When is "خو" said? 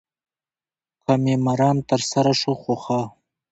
2.61-2.73